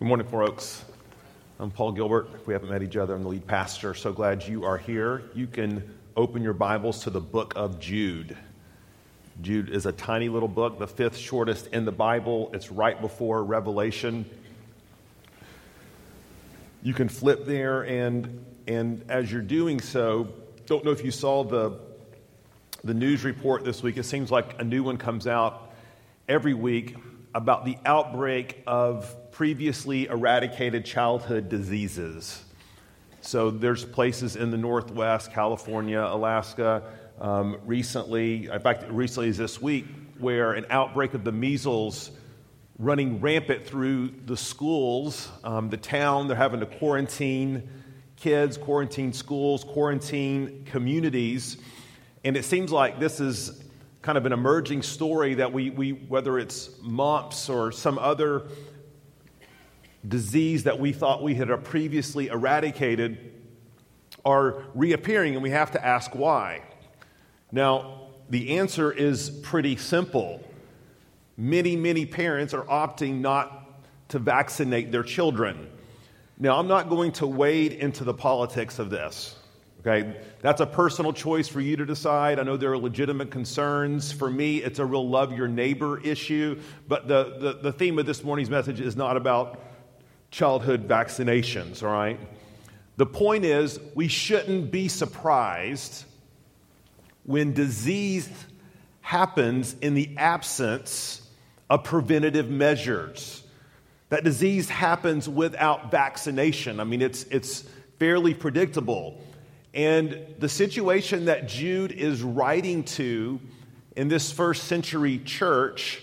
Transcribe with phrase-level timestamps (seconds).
[0.00, 0.84] Good morning, Four Oaks.
[1.60, 2.26] I'm Paul Gilbert.
[2.34, 3.94] If we haven't met each other, I'm the lead pastor.
[3.94, 5.22] So glad you are here.
[5.36, 8.36] You can open your Bibles to the book of Jude.
[9.40, 12.50] Jude is a tiny little book, the fifth shortest in the Bible.
[12.52, 14.28] It's right before Revelation.
[16.82, 20.26] You can flip there, and, and as you're doing so,
[20.66, 21.78] don't know if you saw the,
[22.82, 23.96] the news report this week.
[23.96, 25.72] It seems like a new one comes out
[26.28, 26.96] every week
[27.32, 32.44] about the outbreak of previously eradicated childhood diseases.
[33.20, 36.84] So there's places in the Northwest, California, Alaska,
[37.20, 39.86] um, recently, in fact, recently is this week,
[40.18, 42.12] where an outbreak of the measles
[42.78, 46.28] running rampant through the schools, um, the town.
[46.28, 47.68] They're having to quarantine
[48.14, 51.56] kids, quarantine schools, quarantine communities.
[52.22, 53.64] And it seems like this is
[54.00, 58.46] kind of an emerging story that we, we whether it's mumps or some other
[60.06, 63.32] disease that we thought we had previously eradicated
[64.24, 66.62] are reappearing, and we have to ask why.
[67.52, 70.42] Now, the answer is pretty simple.
[71.36, 75.70] Many, many parents are opting not to vaccinate their children.
[76.38, 79.36] Now, I'm not going to wade into the politics of this.
[79.80, 82.38] Okay, that's a personal choice for you to decide.
[82.38, 84.12] I know there are legitimate concerns.
[84.12, 86.58] For me, it's a real love your neighbor issue.
[86.88, 89.60] But the, the, the theme of this morning's message is not about
[90.34, 92.18] childhood vaccinations, all right?
[92.96, 96.04] The point is, we shouldn't be surprised
[97.22, 98.28] when disease
[99.00, 101.22] happens in the absence
[101.70, 103.44] of preventative measures.
[104.08, 106.80] That disease happens without vaccination.
[106.80, 107.62] I mean, it's, it's
[108.00, 109.20] fairly predictable.
[109.72, 113.38] And the situation that Jude is writing to
[113.94, 116.02] in this first century church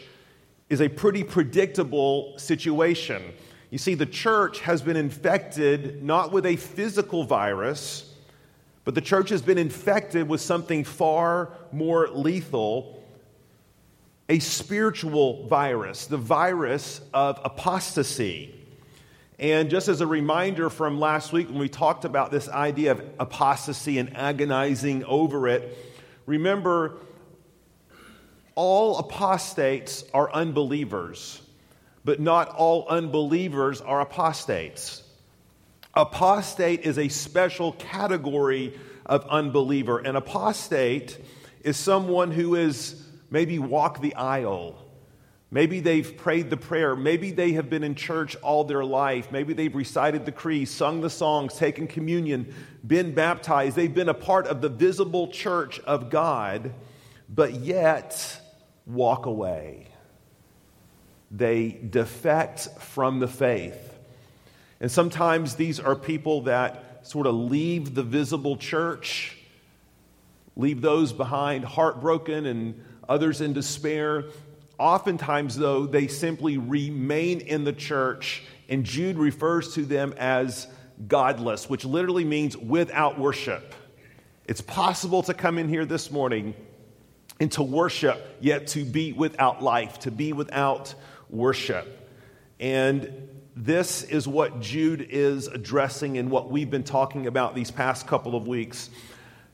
[0.69, 3.21] is a pretty predictable situation.
[3.71, 8.13] You see, the church has been infected not with a physical virus,
[8.83, 13.01] but the church has been infected with something far more lethal
[14.31, 18.55] a spiritual virus, the virus of apostasy.
[19.37, 23.03] And just as a reminder from last week when we talked about this idea of
[23.19, 25.77] apostasy and agonizing over it,
[26.25, 26.99] remember
[28.55, 31.41] all apostates are unbelievers
[32.03, 35.03] but not all unbelievers are apostates.
[35.93, 39.99] Apostate is a special category of unbeliever.
[39.99, 41.17] An apostate
[41.63, 42.95] is someone who is
[43.29, 44.77] maybe walk the aisle.
[45.53, 46.95] Maybe they've prayed the prayer.
[46.95, 49.33] Maybe they have been in church all their life.
[49.33, 52.53] Maybe they've recited the creed, sung the songs, taken communion,
[52.87, 53.75] been baptized.
[53.75, 56.73] They've been a part of the visible church of God,
[57.27, 58.39] but yet
[58.85, 59.90] walk away
[61.31, 63.97] they defect from the faith.
[64.81, 69.37] And sometimes these are people that sort of leave the visible church,
[70.55, 74.25] leave those behind heartbroken and others in despair.
[74.77, 80.67] Oftentimes, though, they simply remain in the church, and Jude refers to them as
[81.07, 83.73] godless, which literally means without worship.
[84.45, 86.55] It's possible to come in here this morning
[87.39, 90.93] and to worship, yet to be without life, to be without
[91.31, 92.09] worship.
[92.59, 98.07] And this is what Jude is addressing and what we've been talking about these past
[98.07, 98.89] couple of weeks.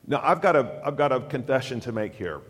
[0.06, 2.40] Now, I've got a, I've got a confession to make here.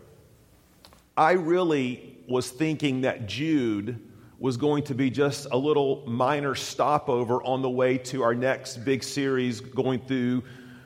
[1.17, 3.99] I really was thinking that Jude
[4.37, 8.77] was going to be just a little minor stopover on the way to our next
[8.85, 10.43] big series going through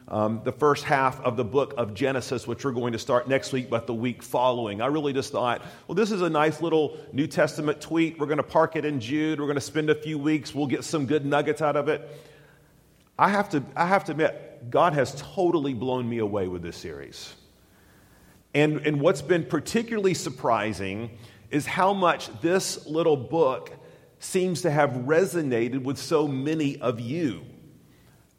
[0.07, 3.53] um, the first half of the book of Genesis, which we're going to start next
[3.53, 4.81] week, but the week following.
[4.81, 8.19] I really just thought, well, this is a nice little New Testament tweet.
[8.19, 9.39] We're going to park it in Jude.
[9.39, 10.53] We're going to spend a few weeks.
[10.53, 12.09] We'll get some good nuggets out of it.
[13.17, 16.77] I have to, I have to admit, God has totally blown me away with this
[16.77, 17.33] series.
[18.53, 21.17] And, and what's been particularly surprising
[21.49, 23.71] is how much this little book
[24.19, 27.45] seems to have resonated with so many of you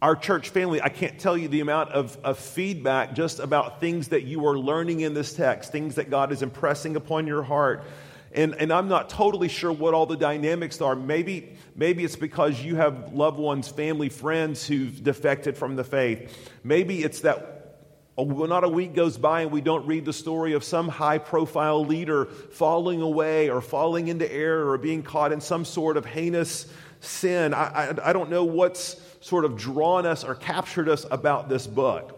[0.04, 4.08] our church family, I can't tell you the amount of, of feedback just about things
[4.08, 7.84] that you are learning in this text, things that God is impressing upon your heart.
[8.32, 10.94] And, and I'm not totally sure what all the dynamics are.
[10.94, 16.50] Maybe, maybe it's because you have loved ones, family, friends who've defected from the faith.
[16.62, 17.78] Maybe it's that
[18.18, 21.16] oh, not a week goes by and we don't read the story of some high
[21.16, 26.04] profile leader falling away or falling into error or being caught in some sort of
[26.04, 26.70] heinous
[27.00, 27.54] sin.
[27.54, 31.66] I, I, I don't know what's sort of drawn us or captured us about this
[31.66, 32.14] book.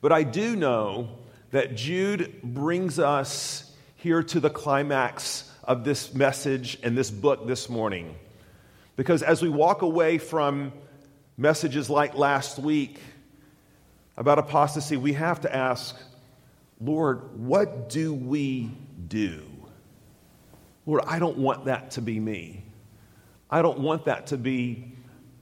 [0.00, 1.10] But I do know
[1.52, 7.68] that Jude brings us here to the climax of this message and this book this
[7.68, 8.16] morning.
[8.96, 10.72] Because as we walk away from
[11.36, 12.98] messages like last week
[14.16, 15.94] about apostasy, we have to ask,
[16.80, 18.72] Lord, what do we
[19.06, 19.44] do?
[20.84, 22.64] Lord, I don't want that to be me.
[23.48, 24.95] I don't want that to be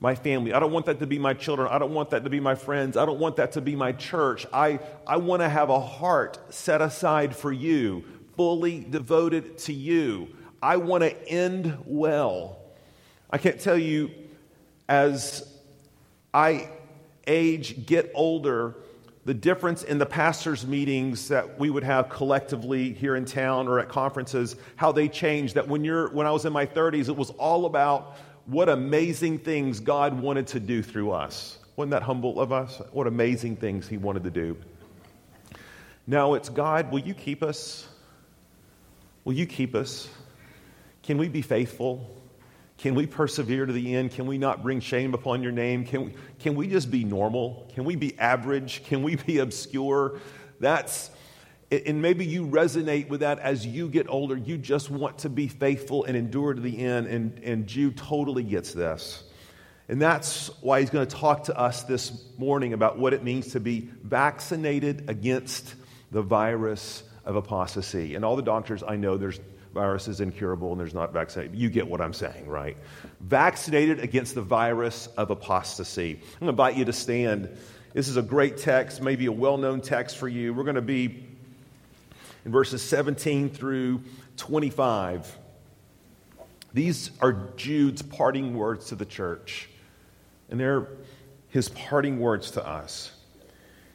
[0.04, 0.52] my family.
[0.52, 1.66] I don't want that to be my children.
[1.70, 2.98] I don't want that to be my friends.
[2.98, 4.46] I don't want that to be my church.
[4.52, 8.04] I, I want to have a heart set aside for you,
[8.36, 10.28] fully devoted to you.
[10.62, 12.58] I want to end well.
[13.30, 14.10] I can't tell you
[14.90, 15.50] as
[16.34, 16.68] I
[17.26, 18.76] age, get older,
[19.24, 23.80] the difference in the pastors' meetings that we would have collectively here in town or
[23.80, 25.54] at conferences, how they changed.
[25.54, 29.38] That when, you're, when I was in my 30s, it was all about what amazing
[29.38, 31.58] things God wanted to do through us.
[31.76, 32.80] Wasn't that humble of us?
[32.92, 34.56] What amazing things He wanted to do.
[36.06, 37.88] Now it's God, will you keep us?
[39.24, 40.08] Will you keep us?
[41.02, 42.10] Can we be faithful?
[42.78, 44.10] Can we persevere to the end?
[44.10, 45.84] Can we not bring shame upon your name?
[45.84, 47.66] Can we, can we just be normal?
[47.74, 48.84] Can we be average?
[48.84, 50.20] Can we be obscure?
[50.60, 51.10] That's,
[51.86, 54.36] and maybe you resonate with that as you get older.
[54.36, 57.06] You just want to be faithful and endure to the end.
[57.06, 59.24] And, and Jude totally gets this.
[59.88, 63.52] And that's why he's going to talk to us this morning about what it means
[63.52, 65.74] to be vaccinated against
[66.10, 68.14] the virus of apostasy.
[68.14, 69.40] And all the doctors I know, there's
[69.74, 71.56] virus is incurable and there's not vaccinated.
[71.56, 72.76] You get what I'm saying, right?
[73.20, 76.12] Vaccinated against the virus of apostasy.
[76.12, 77.50] I'm going to invite you to stand.
[77.92, 80.54] This is a great text, maybe a well known text for you.
[80.54, 81.26] We're going to be
[82.44, 84.02] in verses 17 through
[84.36, 85.38] 25.
[86.72, 89.68] These are Jude's parting words to the church,
[90.50, 90.88] and they're
[91.48, 93.12] his parting words to us.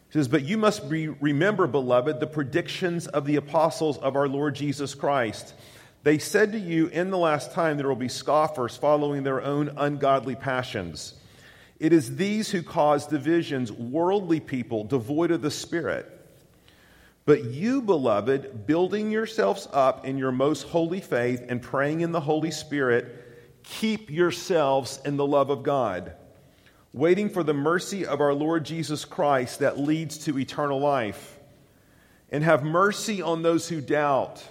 [0.09, 4.27] He says, But you must be, remember, beloved, the predictions of the apostles of our
[4.27, 5.53] Lord Jesus Christ.
[6.03, 9.69] They said to you, In the last time there will be scoffers following their own
[9.77, 11.15] ungodly passions.
[11.79, 16.18] It is these who cause divisions, worldly people devoid of the Spirit.
[17.29, 22.19] But you, beloved, building yourselves up in your most holy faith and praying in the
[22.19, 26.13] Holy Spirit, keep yourselves in the love of God
[26.91, 31.37] waiting for the mercy of our Lord Jesus Christ that leads to eternal life.
[32.31, 34.43] And have mercy on those who doubt.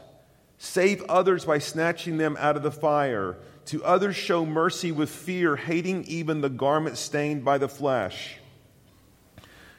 [0.58, 3.38] Save others by snatching them out of the fire.
[3.64, 8.36] To others, show mercy with fear, hating even the garment stained by the flesh.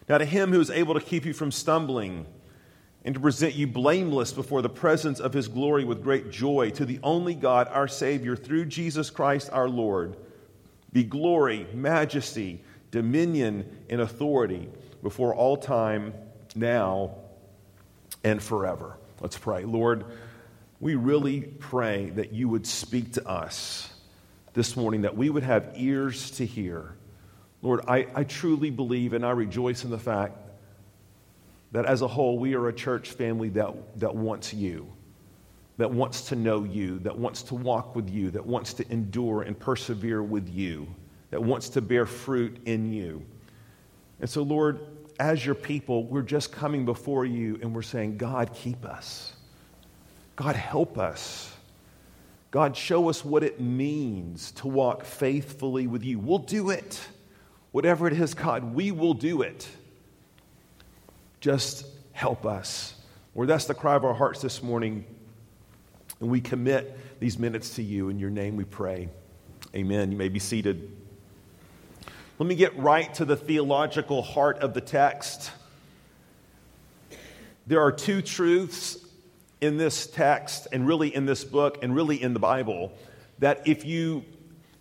[0.09, 2.25] Now, to him who is able to keep you from stumbling
[3.09, 6.85] and to present you blameless before the presence of his glory with great joy, to
[6.85, 10.15] the only God, our Savior, through Jesus Christ our Lord
[10.93, 14.69] be glory, majesty, dominion, and authority
[15.01, 16.13] before all time,
[16.53, 17.15] now,
[18.23, 18.99] and forever.
[19.21, 19.63] Let's pray.
[19.63, 20.05] Lord,
[20.79, 23.91] we really pray that you would speak to us
[24.53, 26.93] this morning, that we would have ears to hear.
[27.63, 30.37] Lord, I, I truly believe and I rejoice in the fact
[31.71, 34.91] that as a whole, we are a church family that, that wants you
[35.79, 39.43] that wants to know you, that wants to walk with you, that wants to endure
[39.43, 40.85] and persevere with you,
[41.31, 43.25] that wants to bear fruit in you.
[44.19, 44.81] And so, Lord,
[45.21, 49.31] as your people, we're just coming before you and we're saying, God, keep us.
[50.35, 51.55] God, help us.
[52.51, 56.19] God, show us what it means to walk faithfully with you.
[56.19, 56.99] We'll do it.
[57.71, 59.65] Whatever it is, God, we will do it.
[61.39, 62.95] Just help us.
[63.33, 65.05] Lord, that's the cry of our hearts this morning.
[66.19, 68.09] And we commit these minutes to you.
[68.09, 69.09] In your name we pray.
[69.75, 70.11] Amen.
[70.11, 70.91] You may be seated.
[72.39, 75.51] Let me get right to the theological heart of the text.
[77.67, 78.97] There are two truths
[79.61, 82.93] in this text, and really in this book, and really in the Bible,
[83.39, 84.23] that if you,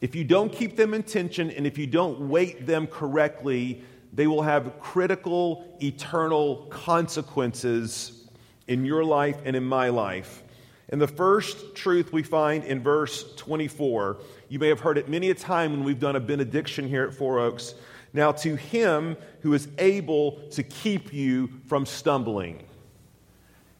[0.01, 4.27] if you don't keep them in tension and if you don't weight them correctly, they
[4.27, 8.29] will have critical, eternal consequences
[8.67, 10.43] in your life and in my life.
[10.91, 15.31] And the first truth we find in verse 24, you may have heard it many
[15.31, 17.75] a time when we've done a benediction here at Four Oaks.
[18.15, 22.63] Now, to him who is able to keep you from stumbling.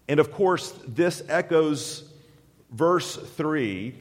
[0.07, 2.05] And of course, this echoes
[2.71, 3.95] verse 3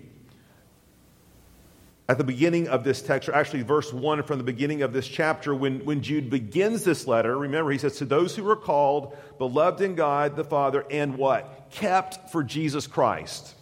[2.09, 5.07] at the beginning of this text, or actually verse 1 from the beginning of this
[5.07, 9.15] chapter, when, when Jude begins this letter, remember, he says, To those who are called,
[9.37, 11.69] beloved in God the Father, and what?
[11.69, 13.55] Kept for Jesus Christ.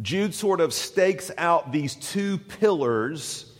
[0.00, 3.52] Jude sort of stakes out these two pillars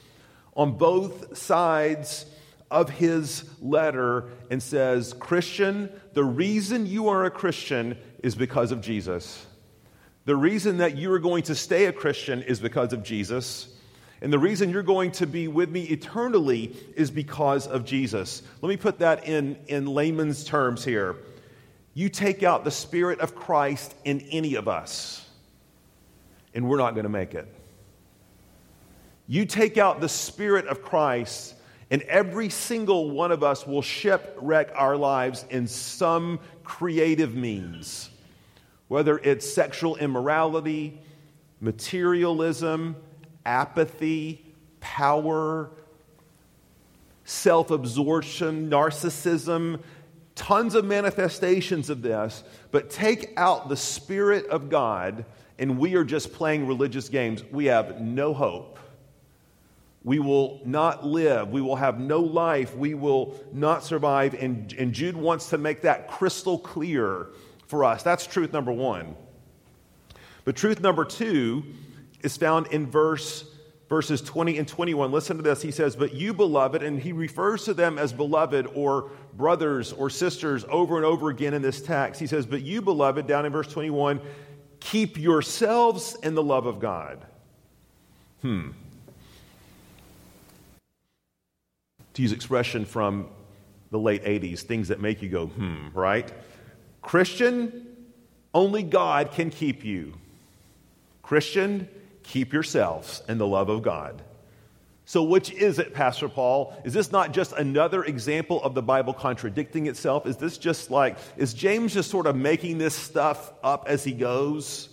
[0.57, 2.25] on both sides
[2.71, 8.81] of his letter and says, Christian, the reason you are a Christian is because of
[8.81, 9.47] Jesus.
[10.29, 13.67] The reason that you are going to stay a Christian is because of Jesus.
[14.21, 18.43] And the reason you're going to be with me eternally is because of Jesus.
[18.61, 21.17] Let me put that in, in layman's terms here.
[21.95, 25.27] You take out the Spirit of Christ in any of us,
[26.53, 27.49] and we're not going to make it.
[29.29, 31.55] You take out the Spirit of Christ,
[31.91, 38.11] and every single one of us will shipwreck our lives in some creative means,
[38.89, 41.01] whether it's sexual immorality,
[41.61, 42.97] materialism,
[43.47, 44.45] apathy,
[44.81, 45.71] power,
[47.25, 49.81] self absorption, narcissism,
[50.35, 55.25] tons of manifestations of this, but take out the Spirit of God
[55.59, 57.43] and we are just playing religious games.
[57.51, 58.79] We have no hope.
[60.05, 61.51] We will not live.
[61.51, 62.77] We will have no life.
[62.77, 64.35] We will not survive.
[64.35, 67.27] And, and Jude wants to make that crystal clear
[67.69, 68.03] for us.
[68.03, 69.15] That's truth number one.
[70.45, 71.65] But truth number two
[72.23, 73.45] is found in verse
[73.89, 75.13] verses 20 and 21.
[75.13, 75.63] Listen to this.
[75.63, 80.11] He says, But you, beloved, and he refers to them as beloved or brothers or
[80.11, 82.21] sisters over and over again in this text.
[82.21, 84.21] He says, But you, beloved, down in verse 21,
[84.81, 87.25] keep yourselves in the love of God.
[88.43, 88.71] Hmm.
[92.15, 93.29] To use expression from
[93.91, 96.31] the late 80s, things that make you go, hmm, right?
[97.09, 97.87] Christian,
[98.53, 100.13] only God can keep you.
[101.23, 101.89] Christian,
[102.23, 104.21] keep yourselves in the love of God.
[105.07, 106.79] So, which is it, Pastor Paul?
[106.85, 110.27] Is this not just another example of the Bible contradicting itself?
[110.27, 114.13] Is this just like, is James just sort of making this stuff up as he
[114.13, 114.91] goes?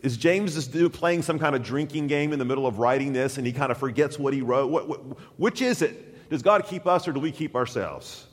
[0.00, 3.36] Is James just playing some kind of drinking game in the middle of writing this
[3.36, 4.70] and he kind of forgets what he wrote?
[4.70, 5.00] What, what,
[5.38, 6.30] which is it?
[6.30, 8.27] Does God keep us or do we keep ourselves?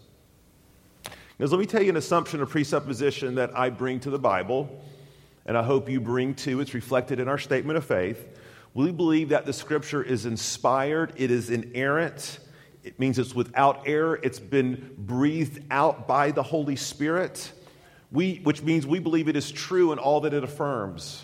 [1.38, 4.82] Because let me tell you an assumption or presupposition that I bring to the Bible
[5.46, 6.60] and I hope you bring too.
[6.62, 8.28] It's reflected in our statement of faith.
[8.74, 12.40] We believe that the scripture is inspired, it is inerrant.
[12.84, 14.20] It means it's without error.
[14.22, 17.52] It's been breathed out by the Holy Spirit,
[18.12, 21.24] we, which means we believe it is true in all that it affirms.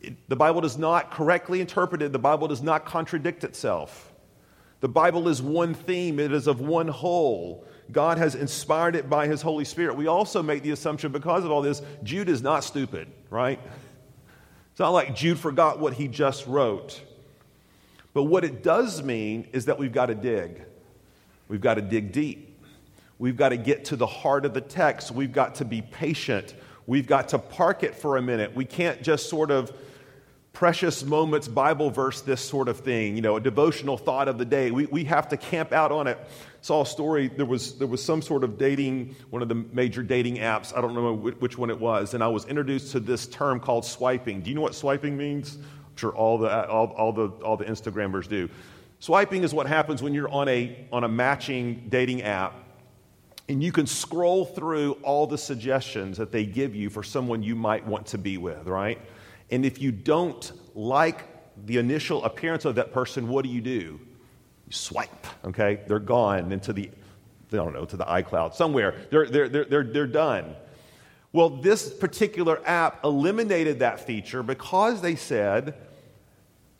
[0.00, 4.10] It, the Bible does not correctly interpret it, the Bible does not contradict itself.
[4.80, 7.66] The Bible is one theme, it is of one whole.
[7.90, 9.96] God has inspired it by His Holy Spirit.
[9.96, 13.60] We also make the assumption because of all this, Jude is not stupid right?
[14.70, 17.00] It's not like Jude forgot what he just wrote.
[18.14, 20.62] But what it does mean is that we've got to dig.
[21.48, 22.44] We've got to dig deep.
[23.18, 25.10] We've got to get to the heart of the text.
[25.10, 26.54] We've got to be patient.
[26.86, 28.54] We've got to park it for a minute.
[28.54, 29.72] We can't just sort of
[30.52, 34.44] precious moments Bible verse this sort of thing, you know, a devotional thought of the
[34.44, 34.70] day.
[34.70, 36.18] We, we have to camp out on it
[36.60, 37.28] saw a story.
[37.28, 40.76] There was, there was some sort of dating, one of the major dating apps.
[40.76, 42.14] I don't know which one it was.
[42.14, 44.40] And I was introduced to this term called swiping.
[44.40, 45.56] Do you know what swiping means?
[45.56, 48.48] I'm sure all the, all, all the, all the Instagrammers do.
[49.00, 52.54] Swiping is what happens when you're on a, on a matching dating app
[53.48, 57.54] and you can scroll through all the suggestions that they give you for someone you
[57.54, 59.00] might want to be with, right?
[59.50, 61.24] And if you don't like
[61.66, 64.00] the initial appearance of that person, what do you do?
[64.66, 65.80] You swipe, okay?
[65.86, 66.90] They're gone into the,
[67.52, 68.94] I don't know, to the iCloud somewhere.
[69.10, 70.54] They're, they're, they're, they're, they're done.
[71.32, 75.74] Well, this particular app eliminated that feature because they said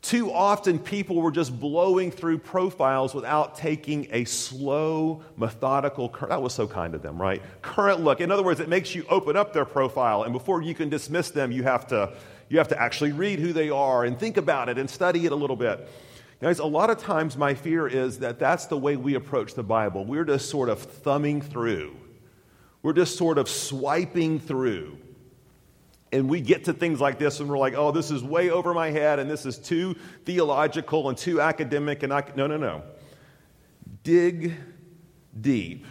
[0.00, 6.54] too often people were just blowing through profiles without taking a slow, methodical, that was
[6.54, 7.42] so kind of them, right?
[7.62, 8.20] Current look.
[8.20, 11.30] In other words, it makes you open up their profile, and before you can dismiss
[11.30, 12.12] them, you have to,
[12.48, 15.32] you have to actually read who they are and think about it and study it
[15.32, 15.88] a little bit.
[16.40, 19.62] Guys, a lot of times my fear is that that's the way we approach the
[19.62, 20.04] Bible.
[20.04, 21.96] We're just sort of thumbing through,
[22.82, 24.98] we're just sort of swiping through.
[26.10, 28.72] And we get to things like this and we're like, oh, this is way over
[28.72, 32.02] my head and this is too theological and too academic.
[32.02, 32.82] And I, no, no, no.
[34.04, 34.54] Dig
[35.38, 35.84] deep.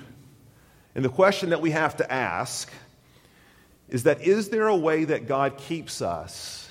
[0.96, 2.72] And the question that we have to ask
[3.90, 6.70] is that is there a way that God keeps us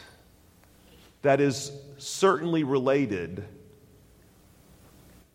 [1.22, 3.44] that is certainly related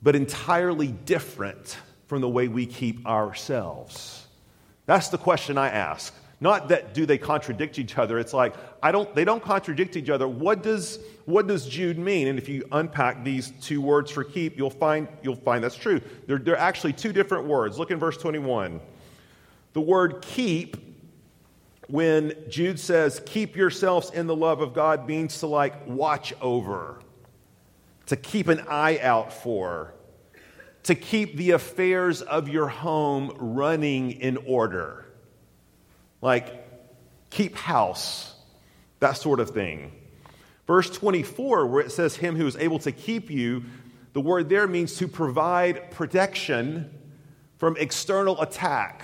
[0.03, 4.27] but entirely different from the way we keep ourselves?
[4.85, 6.13] That's the question I ask.
[6.39, 8.17] Not that do they contradict each other.
[8.17, 10.27] It's like I don't they don't contradict each other.
[10.27, 12.27] What does what does Jude mean?
[12.27, 16.01] And if you unpack these two words for keep, you'll find you'll find that's true.
[16.25, 17.77] They're, they're actually two different words.
[17.77, 18.81] Look in verse 21.
[19.73, 20.90] The word keep,
[21.91, 27.01] when Jude says, keep yourselves in the love of God, means to like watch over
[28.07, 29.93] to keep an eye out for,
[30.83, 35.05] to keep the affairs of your home running in order.
[36.21, 36.67] Like,
[37.29, 38.35] keep house,
[38.99, 39.93] that sort of thing.
[40.67, 43.63] Verse 24, where it says, Him who is able to keep you,
[44.11, 46.93] the word there means to provide protection
[47.59, 49.03] from external attack.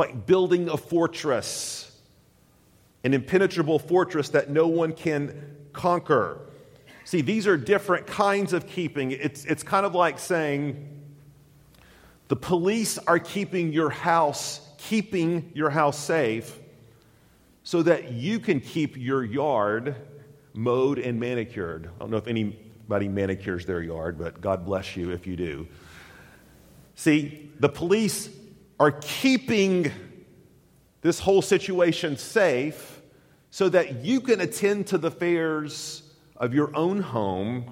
[0.00, 1.94] Like building a fortress,
[3.04, 6.40] an impenetrable fortress that no one can conquer.
[7.04, 9.10] See, these are different kinds of keeping.
[9.10, 10.88] It's, it's kind of like saying
[12.28, 16.58] the police are keeping your house, keeping your house safe
[17.62, 19.96] so that you can keep your yard
[20.54, 21.90] mowed and manicured.
[21.96, 25.68] I don't know if anybody manicures their yard, but God bless you if you do.
[26.94, 28.30] See, the police
[28.80, 29.92] are keeping
[31.02, 33.02] this whole situation safe
[33.50, 36.02] so that you can attend to the affairs
[36.36, 37.70] of your own home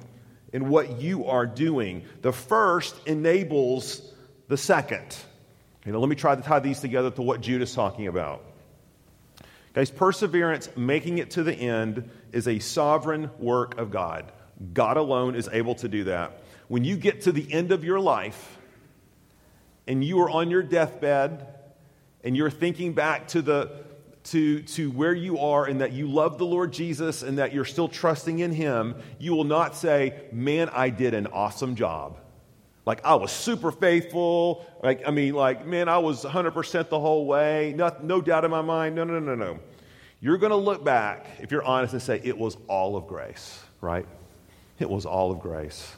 [0.53, 2.03] and what you are doing.
[2.21, 4.13] The first enables
[4.49, 5.17] the second.
[5.87, 8.45] You know, let me try to tie these together to what Jude is talking about.
[9.73, 14.31] Guys, perseverance, making it to the end, is a sovereign work of God.
[14.75, 16.43] God alone is able to do that.
[16.67, 18.58] When you get to the end of your life
[19.89, 21.49] and you are on your deathbed
[22.23, 23.89] and you're thinking back to the
[24.25, 27.65] to, to where you are and that you love the Lord Jesus and that you're
[27.65, 32.19] still trusting in Him, you will not say, Man, I did an awesome job.
[32.85, 34.67] Like, I was super faithful.
[34.83, 37.75] Like, I mean, like, man, I was 100% the whole way.
[37.77, 38.95] No, no doubt in my mind.
[38.95, 39.59] No, no, no, no.
[40.21, 43.63] You're going to look back, if you're honest, and say, it was all of grace,
[43.81, 44.07] right?
[44.79, 45.97] It was all of grace.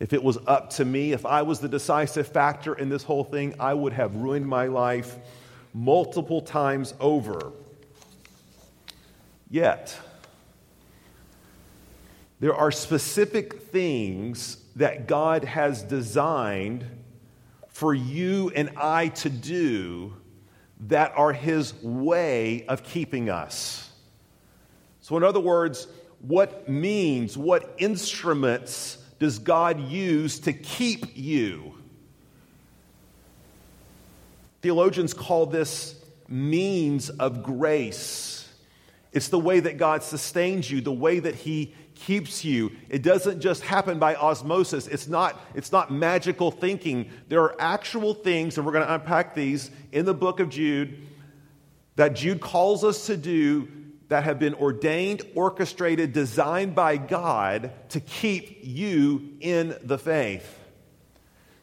[0.00, 3.22] If it was up to me, if I was the decisive factor in this whole
[3.22, 5.16] thing, I would have ruined my life
[5.74, 7.52] multiple times over.
[9.50, 9.96] Yet,
[12.40, 16.86] there are specific things that God has designed
[17.68, 20.14] for you and I to do
[20.86, 23.90] that are His way of keeping us.
[25.02, 25.88] So, in other words,
[26.20, 31.74] what means, what instruments does God use to keep you?
[34.62, 35.94] Theologians call this
[36.26, 38.48] means of grace.
[39.12, 42.72] It's the way that God sustains you, the way that He keeps you.
[42.88, 44.86] It doesn't just happen by osmosis.
[44.86, 47.10] It's not, it's not magical thinking.
[47.28, 50.96] There are actual things, and we're going to unpack these in the book of Jude,
[51.96, 53.68] that Jude calls us to do
[54.10, 60.58] that have been ordained, orchestrated, designed by God to keep you in the faith.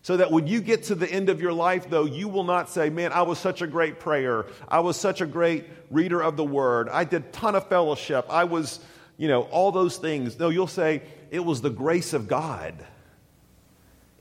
[0.02, 2.70] So that when you get to the end of your life, though, you will not
[2.70, 4.46] say, Man, I was such a great prayer.
[4.70, 6.88] I was such a great reader of the word.
[6.88, 8.26] I did a ton of fellowship.
[8.30, 8.80] I was,
[9.18, 10.40] you know, all those things.
[10.40, 12.76] No, you'll say, It was the grace of God.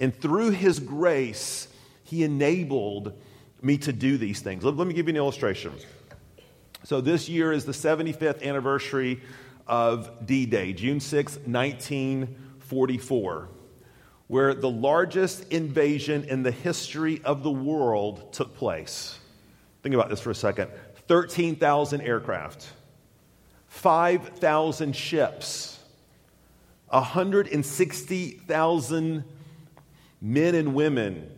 [0.01, 1.69] And through His grace,
[2.03, 3.13] He enabled
[3.63, 4.65] me to do these things.
[4.65, 5.73] Let, let me give you an illustration.
[6.87, 9.21] So, this year is the 75th anniversary
[9.67, 13.49] of D Day, June 6, 1944
[14.29, 19.19] where the largest invasion in the history of the world took place.
[19.83, 20.71] Think about this for a second
[21.09, 22.69] 13,000 aircraft,
[23.67, 25.81] 5,000 ships,
[26.91, 29.25] 160,000
[30.21, 31.33] men and women.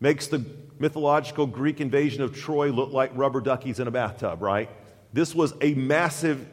[0.00, 0.44] Makes the
[0.78, 4.70] mythological Greek invasion of Troy looked like rubber duckies in a bathtub, right?
[5.12, 6.46] This was a massive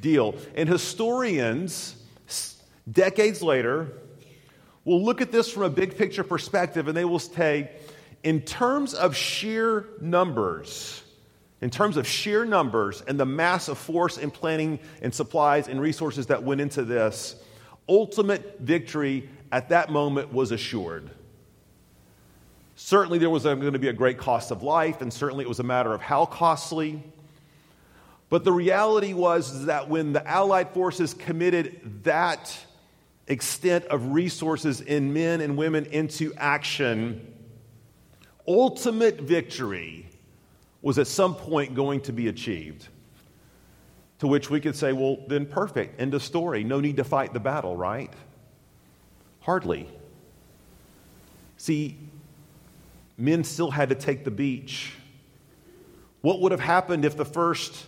[0.00, 0.34] deal.
[0.54, 1.96] And historians,
[2.90, 3.92] decades later,
[4.84, 7.70] will look at this from a big picture perspective and they will say,
[8.22, 11.02] in terms of sheer numbers,
[11.60, 15.80] in terms of sheer numbers and the mass of force and planning and supplies and
[15.80, 17.36] resources that went into this,
[17.88, 21.10] ultimate victory at that moment was assured.
[22.82, 25.60] Certainly, there was going to be a great cost of life, and certainly it was
[25.60, 27.02] a matter of how costly.
[28.30, 32.58] But the reality was that when the Allied forces committed that
[33.28, 37.34] extent of resources in men and women into action,
[38.48, 40.08] ultimate victory
[40.80, 42.88] was at some point going to be achieved.
[44.20, 46.64] To which we could say, well, then perfect, end of story.
[46.64, 48.12] No need to fight the battle, right?
[49.40, 49.86] Hardly.
[51.58, 51.98] See,
[53.20, 54.92] men still had to take the beach.
[56.20, 57.86] What would have happened if the first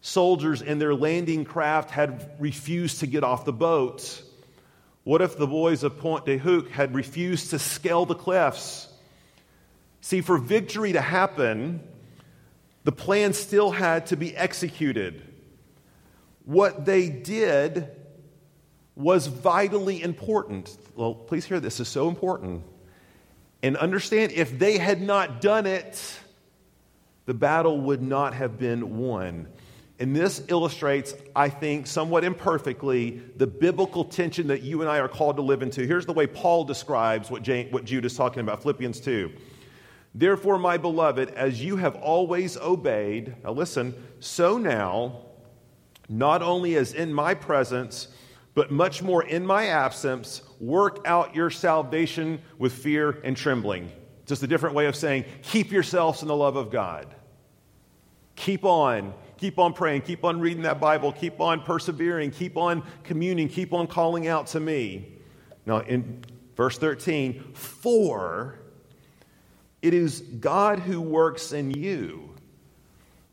[0.00, 4.22] soldiers in their landing craft had refused to get off the boat?
[5.04, 8.88] What if the boys of Pointe du Hoc had refused to scale the cliffs?
[10.00, 11.80] See, for victory to happen,
[12.84, 15.22] the plan still had to be executed.
[16.44, 17.88] What they did
[18.94, 20.76] was vitally important.
[20.94, 22.62] Well, please hear this is so important.
[23.64, 26.20] And understand if they had not done it,
[27.24, 29.48] the battle would not have been won.
[29.98, 35.08] And this illustrates, I think, somewhat imperfectly, the biblical tension that you and I are
[35.08, 35.86] called to live into.
[35.86, 39.32] Here's the way Paul describes what, what Jude is talking about Philippians 2.
[40.14, 45.22] Therefore, my beloved, as you have always obeyed, now listen, so now,
[46.06, 48.08] not only as in my presence,
[48.54, 53.90] but much more in my absence, work out your salvation with fear and trembling.
[54.26, 57.14] Just a different way of saying, keep yourselves in the love of God.
[58.36, 59.14] Keep on
[59.44, 60.02] Keep on praying.
[60.02, 61.12] Keep on reading that Bible.
[61.12, 62.30] Keep on persevering.
[62.30, 63.48] Keep on communing.
[63.48, 65.18] Keep on calling out to me.
[65.66, 66.24] Now, in
[66.56, 68.58] verse 13, for
[69.82, 72.34] it is God who works in you,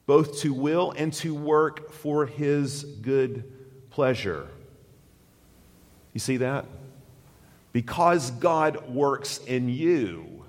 [0.06, 3.50] both to will and to work for his good
[3.90, 4.50] pleasure.
[6.14, 6.66] You see that?
[7.74, 10.46] Because God works in you,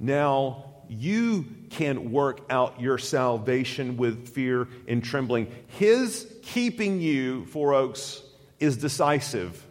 [0.00, 5.50] now you can work out your salvation with fear and trembling.
[5.68, 8.20] His keeping you, Four Oaks,
[8.58, 9.64] is decisive.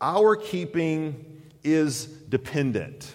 [0.00, 3.12] Our keeping is dependent.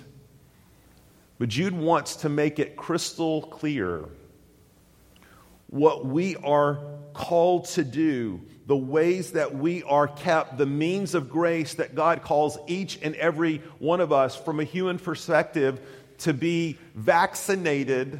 [1.39, 4.06] But Jude wants to make it crystal clear
[5.67, 6.80] what we are
[7.13, 12.21] called to do, the ways that we are kept, the means of grace that God
[12.21, 15.82] calls each and every one of us from a human perspective
[16.19, 18.19] to be vaccinated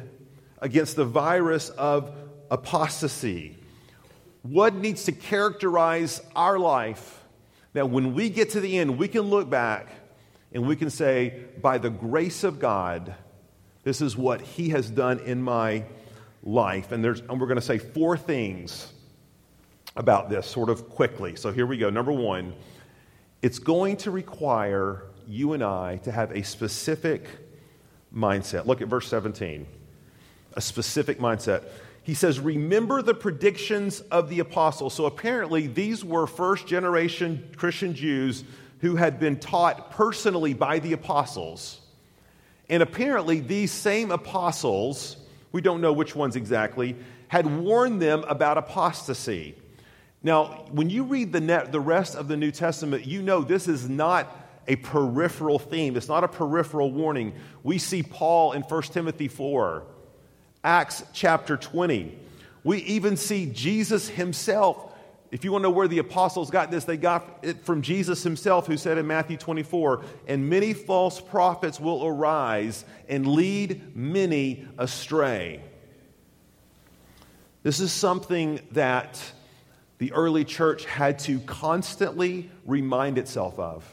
[0.58, 2.14] against the virus of
[2.50, 3.56] apostasy.
[4.42, 7.22] What needs to characterize our life
[7.72, 9.88] that when we get to the end, we can look back
[10.52, 13.14] and we can say, by the grace of God,
[13.82, 15.84] this is what He has done in my
[16.42, 16.92] life.
[16.92, 18.92] And, there's, and we're going to say four things
[19.96, 21.36] about this sort of quickly.
[21.36, 21.90] So here we go.
[21.90, 22.54] Number one,
[23.42, 27.26] it's going to require you and I to have a specific
[28.14, 28.66] mindset.
[28.66, 29.66] Look at verse 17.
[30.54, 31.64] A specific mindset.
[32.02, 34.94] He says, Remember the predictions of the apostles.
[34.94, 38.44] So apparently, these were first generation Christian Jews
[38.80, 41.80] who had been taught personally by the apostles.
[42.68, 45.16] And apparently, these same apostles,
[45.52, 46.96] we don't know which ones exactly,
[47.28, 49.54] had warned them about apostasy.
[50.24, 53.68] Now, when you read the, net, the rest of the New Testament, you know this
[53.68, 54.34] is not
[54.66, 55.96] a peripheral theme.
[55.98, 57.34] It's not a peripheral warning.
[57.62, 59.84] We see Paul in 1 Timothy 4,
[60.64, 62.18] Acts chapter 20.
[62.64, 64.92] We even see Jesus himself.
[65.30, 68.22] If you want to know where the apostles got this, they got it from Jesus
[68.22, 74.66] himself, who said in Matthew 24, And many false prophets will arise and lead many
[74.78, 75.60] astray.
[77.62, 79.20] This is something that
[79.98, 83.84] the early church had to constantly remind itself of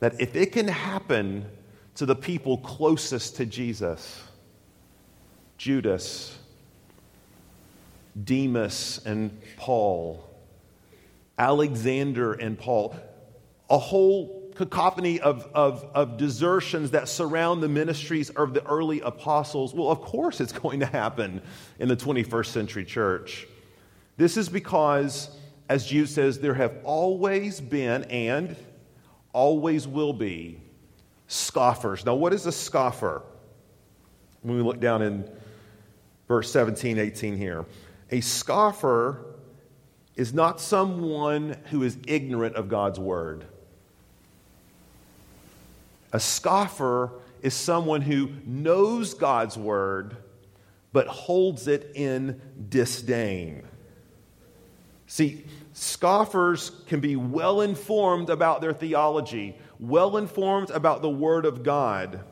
[0.00, 1.46] that if it can happen
[1.94, 4.22] to the people closest to Jesus,
[5.58, 6.36] Judas,
[8.24, 10.28] Demas and Paul,
[11.38, 12.96] Alexander and Paul,
[13.70, 19.72] a whole cacophony of, of, of desertions that surround the ministries of the early apostles.
[19.72, 21.40] Well, of course, it's going to happen
[21.78, 23.46] in the 21st century church.
[24.16, 25.30] This is because,
[25.68, 28.56] as Jude says, there have always been and
[29.32, 30.60] always will be
[31.26, 32.04] scoffers.
[32.04, 33.22] Now, what is a scoffer?
[34.42, 35.28] When we look down in
[36.28, 37.64] verse 17, 18 here,
[38.10, 39.24] a scoffer
[40.16, 43.46] is not someone who is ignorant of God's word.
[46.12, 50.16] A scoffer is someone who knows God's word
[50.92, 53.66] but holds it in disdain.
[55.12, 55.44] See,
[55.74, 62.24] Scoffers can be well informed about their theology, well informed about the Word of God.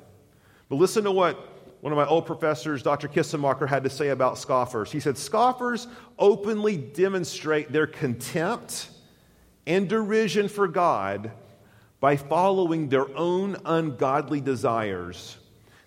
[0.70, 1.36] But listen to what
[1.82, 3.06] one of my old professors, Dr.
[3.06, 4.90] Kistemaker, had to say about scoffers.
[4.90, 5.88] He said, Scoffers
[6.18, 8.88] openly demonstrate their contempt
[9.66, 11.32] and derision for God
[12.00, 15.36] by following their own ungodly desires.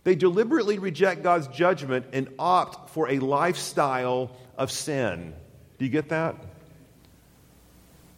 [0.03, 4.29] They deliberately reject God's judgment and opt for a lifestyle
[4.59, 5.33] of sin.
[5.79, 6.35] Do you get that?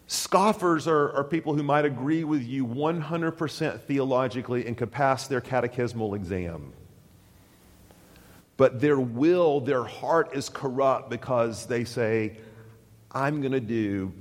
[0.08, 5.42] Scoffers are, are people who might agree with you 100% theologically and could pass their
[5.42, 6.74] catechismal exam.
[8.58, 12.38] But their will, their heart is corrupt because they say,
[13.12, 14.14] I'm going to do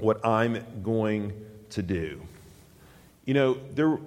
[0.00, 1.32] what I'm going
[1.70, 2.20] to do.
[3.24, 3.98] You know, there,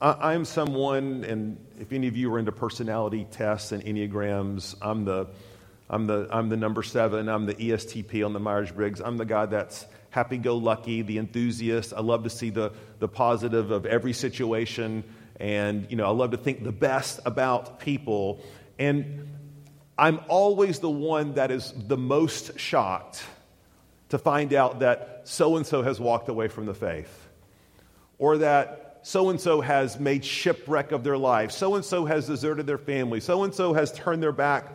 [0.00, 5.04] I, I'm someone, and if any of you are into personality tests and Enneagrams, I'm
[5.04, 5.28] the,
[5.88, 9.00] I'm the, I'm the number seven, I'm the ESTP on the Myers Briggs.
[9.00, 11.92] I'm the guy that's happy go lucky, the enthusiast.
[11.96, 15.04] I love to see the, the positive of every situation.
[15.38, 18.40] And, you know, I love to think the best about people.
[18.78, 19.28] And
[19.98, 23.22] I'm always the one that is the most shocked
[24.10, 27.28] to find out that so and so has walked away from the faith,
[28.18, 32.26] or that so and so has made shipwreck of their life, so and so has
[32.26, 34.66] deserted their family, so and so has turned their back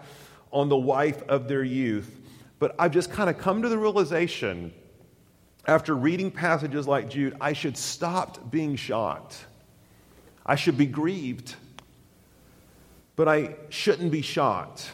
[0.52, 2.20] on the wife of their youth.
[2.60, 4.74] But I've just kind of come to the realization
[5.66, 9.46] after reading passages like Jude, I should stop being shocked.
[10.46, 11.56] I should be grieved,
[13.16, 14.92] but I shouldn't be shocked.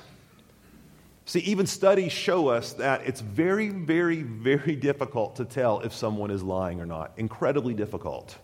[1.26, 6.32] See, even studies show us that it's very, very, very difficult to tell if someone
[6.32, 7.12] is lying or not.
[7.18, 8.38] Incredibly difficult.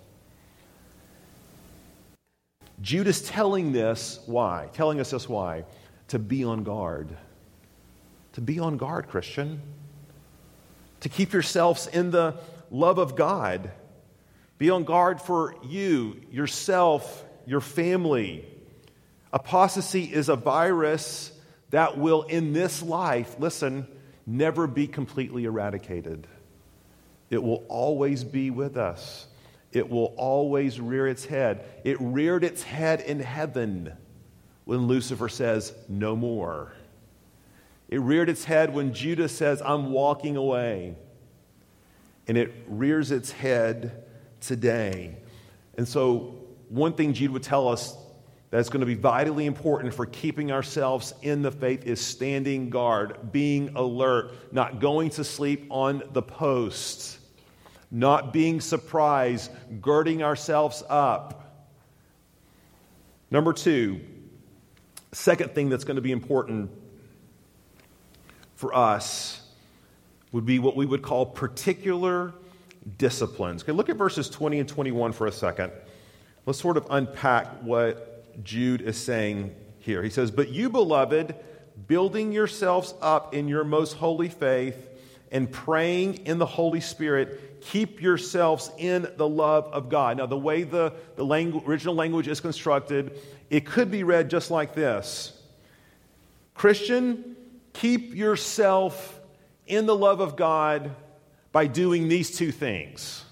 [2.82, 4.70] Jude is telling this why?
[4.74, 5.64] Telling us this why?
[6.10, 7.16] To be on guard.
[8.34, 9.62] To be on guard, Christian.
[11.04, 12.36] To keep yourselves in the
[12.72, 13.72] love of God.
[14.58, 18.46] Be on guard for you, yourself, your family.
[19.34, 21.32] Apostasy is a virus
[21.72, 23.86] that will, in this life, listen,
[24.26, 26.26] never be completely eradicated.
[27.30, 29.28] It will always be with us.
[29.74, 31.66] It will always rear its head.
[31.84, 33.92] It reared its head in heaven
[34.66, 36.72] when Lucifer says, No more.
[37.94, 40.96] It reared its head when Judas says, I'm walking away.
[42.28, 44.06] And it rears its head
[44.42, 45.16] today.
[45.78, 47.96] And so, one thing Jude would tell us
[48.50, 53.32] that's going to be vitally important for keeping ourselves in the faith is standing guard,
[53.32, 57.20] being alert, not going to sleep on the post,
[57.92, 59.52] not being surprised,
[59.82, 61.70] girding ourselves up.
[63.30, 64.02] Number two,
[65.12, 66.72] second thing that's going to be important
[68.64, 69.42] for us
[70.32, 72.34] would be what we would call particular
[72.98, 73.62] disciplines.
[73.62, 75.74] Okay, look at verses 20 and 21 for a second.
[76.46, 80.02] Let's sort of unpack what Jude is saying here.
[80.02, 81.36] He says, But you, beloved,
[81.88, 84.88] building yourselves up in your most holy faith
[85.30, 90.20] and praying in the Holy Spirit, keep yourselves in the love of God.
[90.20, 94.50] Now, the way the, the langu- original language is constructed, it could be read just
[94.50, 95.38] like this
[96.54, 97.33] Christian,
[97.74, 99.20] keep yourself
[99.68, 100.96] in the love of God
[101.52, 103.24] by doing these two things.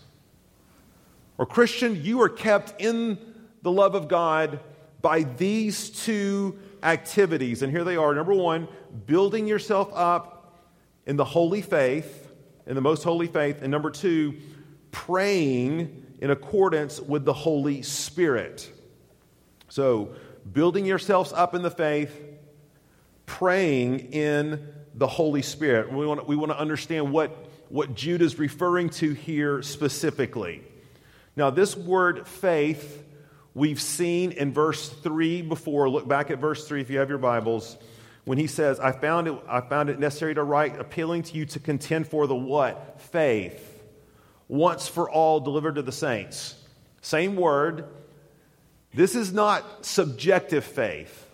[1.37, 3.17] Or, Christian, you are kept in
[3.61, 4.59] the love of God
[5.01, 7.61] by these two activities.
[7.61, 8.13] And here they are.
[8.13, 8.67] Number one,
[9.05, 10.61] building yourself up
[11.05, 12.31] in the holy faith,
[12.67, 13.61] in the most holy faith.
[13.61, 14.37] And number two,
[14.91, 18.71] praying in accordance with the Holy Spirit.
[19.69, 20.13] So,
[20.51, 22.15] building yourselves up in the faith,
[23.39, 25.91] praying in the Holy Spirit.
[25.91, 27.31] We want to, we want to understand what,
[27.69, 30.61] what Jude is referring to here specifically.
[31.35, 33.01] Now, this word faith
[33.53, 37.17] We've seen in verse 3 before, look back at verse 3 if you have your
[37.17, 37.77] Bibles,
[38.23, 41.45] when he says, I found it, I found it necessary to write, appealing to you
[41.47, 43.01] to contend for the what?
[43.01, 43.67] Faith.
[44.47, 46.55] Once for all delivered to the saints.
[47.01, 47.85] Same word.
[48.93, 51.27] This is not subjective faith.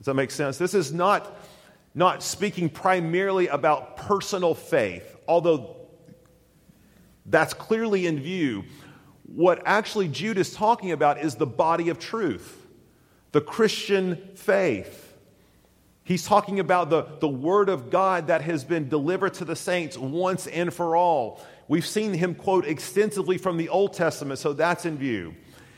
[0.00, 0.56] Does that make sense?
[0.56, 1.38] This is not,
[1.94, 5.76] not speaking primarily about personal faith, although
[7.26, 8.64] that's clearly in view.
[9.24, 12.66] What actually Jude is talking about is the body of truth,
[13.32, 15.06] the Christian faith.
[16.02, 19.98] He's talking about the, the Word of God that has been delivered to the saints
[19.98, 21.40] once and for all.
[21.68, 25.36] We've seen him quote extensively from the Old Testament, so that's in view.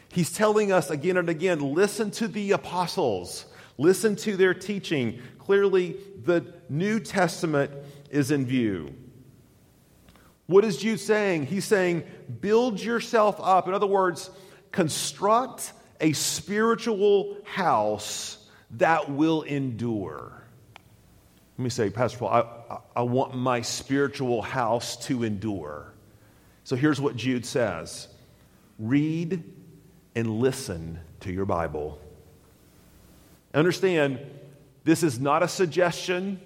[0.08, 3.46] He's telling us again and again listen to the apostles,
[3.78, 5.20] listen to their teaching.
[5.38, 7.70] Clearly, the New Testament
[8.10, 8.94] is in view.
[10.46, 11.46] What is Jude saying?
[11.46, 12.04] He's saying,
[12.40, 13.68] build yourself up.
[13.68, 14.30] In other words,
[14.70, 18.38] construct a spiritual house
[18.72, 20.42] that will endure.
[21.58, 25.92] Let me say, Pastor Paul, I, I want my spiritual house to endure.
[26.64, 28.08] So here's what Jude says
[28.78, 29.44] read
[30.14, 32.00] and listen to your Bible.
[33.54, 34.18] Understand,
[34.84, 36.40] this is not a suggestion.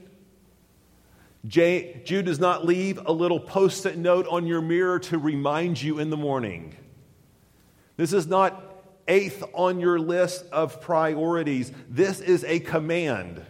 [1.47, 5.99] Jude does not leave a little post it note on your mirror to remind you
[5.99, 6.75] in the morning.
[7.97, 8.63] This is not
[9.09, 11.73] eighth on your list of priorities.
[11.89, 13.45] This is a command.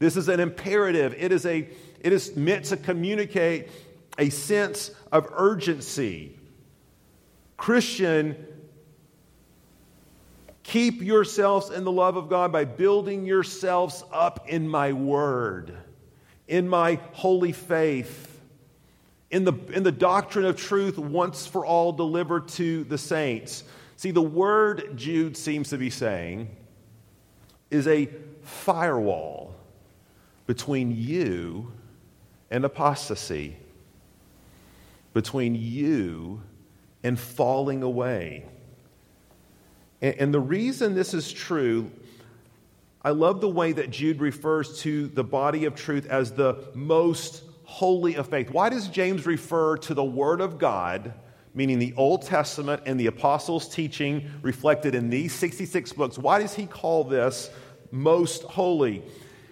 [0.00, 1.14] This is an imperative.
[1.16, 1.68] It is, a,
[2.00, 3.68] it is meant to communicate
[4.18, 6.36] a sense of urgency.
[7.56, 8.36] Christian,
[10.62, 15.76] keep yourselves in the love of God by building yourselves up in my word
[16.48, 18.40] in my holy faith,
[19.30, 23.64] in the, in the doctrine of truth once for all delivered to the saints.
[23.96, 26.54] See, the word Jude seems to be saying
[27.70, 28.10] is a
[28.42, 29.54] firewall.
[30.46, 31.72] between you
[32.50, 33.56] and apostasy,
[35.14, 36.42] between you
[37.02, 38.44] and falling away.
[40.02, 41.90] And, and the reason this is true,
[43.00, 47.42] I love the way that Jude refers to the body of truth as the most
[47.64, 48.50] holy of faith.
[48.50, 51.14] Why does James refer to the Word of God,
[51.54, 56.18] meaning the Old Testament and the apostles' teaching reflected in these 66 books?
[56.18, 57.50] Why does he call this
[57.90, 59.02] most holy?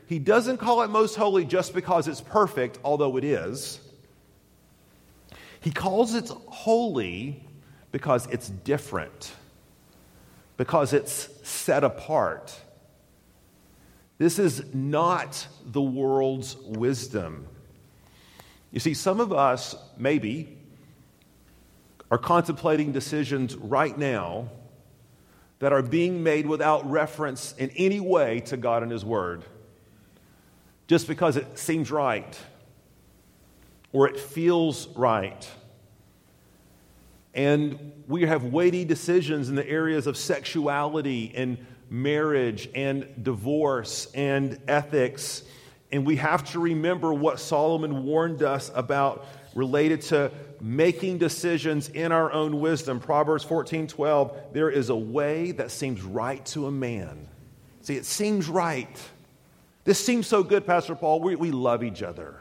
[0.06, 3.80] He doesn't call it most holy just because it's perfect, although it is.
[5.60, 7.42] He calls it holy
[7.92, 9.32] because it's different,
[10.60, 12.54] because it's set apart.
[14.18, 17.46] This is not the world's wisdom.
[18.70, 20.58] You see, some of us, maybe,
[22.10, 24.50] are contemplating decisions right now
[25.60, 29.46] that are being made without reference in any way to God and His Word,
[30.88, 32.38] just because it seems right
[33.94, 35.48] or it feels right.
[37.34, 44.58] And we have weighty decisions in the areas of sexuality and marriage and divorce and
[44.66, 45.42] ethics.
[45.92, 52.12] And we have to remember what Solomon warned us about related to making decisions in
[52.12, 53.00] our own wisdom.
[53.00, 57.28] Proverbs 14 12, there is a way that seems right to a man.
[57.82, 59.00] See, it seems right.
[59.84, 61.20] This seems so good, Pastor Paul.
[61.20, 62.36] We, we love each other.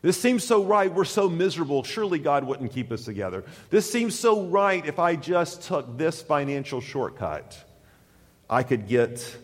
[0.00, 0.92] This seems so right.
[0.92, 1.82] We're so miserable.
[1.82, 3.44] Surely God wouldn't keep us together.
[3.70, 7.56] This seems so right if I just took this financial shortcut.
[8.48, 9.36] I could get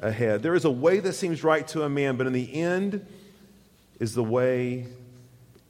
[0.00, 0.42] ahead.
[0.42, 3.06] There is a way that seems right to a man, but in the end
[3.98, 4.86] is the way,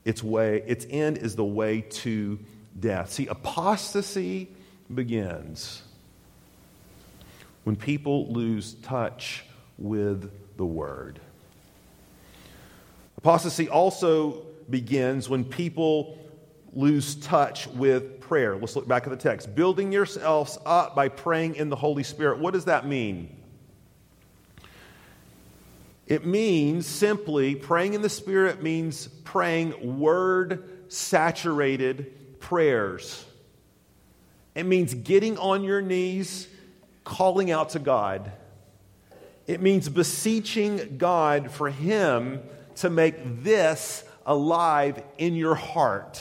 [0.05, 2.39] its way, its end is the way to
[2.79, 3.13] death.
[3.13, 4.49] See, apostasy
[4.93, 5.83] begins
[7.63, 9.45] when people lose touch
[9.79, 11.21] with the word.
[13.25, 16.19] Apostasy also begins when people
[16.75, 18.55] lose touch with prayer.
[18.55, 19.55] Let's look back at the text.
[19.55, 22.39] Building yourselves up by praying in the Holy Spirit.
[22.39, 23.35] What does that mean?
[26.07, 33.25] It means simply praying in the Spirit means praying word saturated prayers.
[34.55, 36.47] It means getting on your knees,
[37.05, 38.33] calling out to God.
[39.47, 42.43] It means beseeching God for Him
[42.77, 46.21] to make this alive in your heart.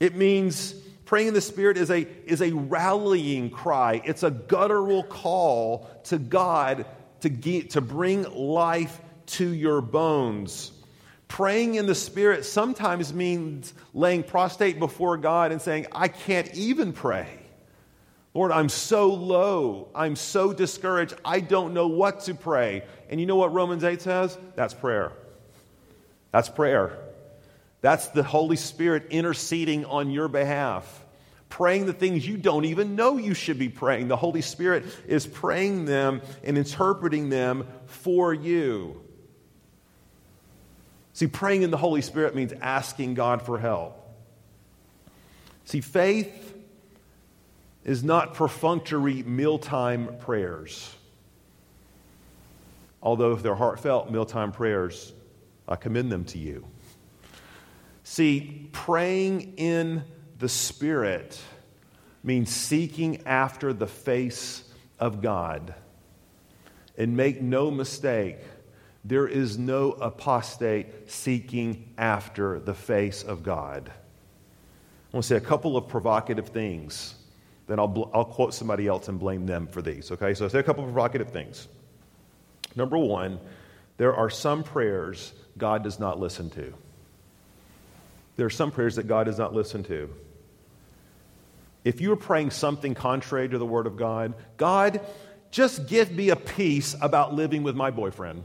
[0.00, 5.02] It means praying in the Spirit is a, is a rallying cry, it's a guttural
[5.02, 6.86] call to God
[7.20, 10.72] to, get, to bring life to your bones.
[11.28, 16.92] Praying in the Spirit sometimes means laying prostrate before God and saying, I can't even
[16.92, 17.43] pray.
[18.34, 19.88] Lord, I'm so low.
[19.94, 21.14] I'm so discouraged.
[21.24, 22.82] I don't know what to pray.
[23.08, 24.36] And you know what Romans 8 says?
[24.56, 25.12] That's prayer.
[26.32, 26.98] That's prayer.
[27.80, 31.04] That's the Holy Spirit interceding on your behalf,
[31.48, 34.08] praying the things you don't even know you should be praying.
[34.08, 39.00] The Holy Spirit is praying them and interpreting them for you.
[41.12, 44.00] See, praying in the Holy Spirit means asking God for help.
[45.66, 46.53] See, faith
[47.84, 50.94] is not perfunctory mealtime prayers.
[53.02, 55.12] Although, if they're heartfelt mealtime prayers,
[55.68, 56.66] I commend them to you.
[58.02, 60.04] See, praying in
[60.38, 61.38] the Spirit
[62.22, 64.64] means seeking after the face
[64.98, 65.74] of God.
[66.96, 68.38] And make no mistake,
[69.04, 73.90] there is no apostate seeking after the face of God.
[73.90, 77.16] I want to say a couple of provocative things
[77.66, 80.10] then I'll, I'll quote somebody else and blame them for these.
[80.10, 81.66] Okay, so I say a couple of provocative things.
[82.76, 83.38] Number one,
[83.96, 86.74] there are some prayers God does not listen to.
[88.36, 90.10] There are some prayers that God does not listen to.
[91.84, 95.00] If you are praying something contrary to the Word of God, God,
[95.50, 98.42] just give me a peace about living with my boyfriend.